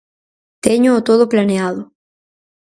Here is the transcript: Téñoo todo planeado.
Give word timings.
Téñoo 0.65 1.05
todo 1.07 1.23
planeado. 1.33 1.81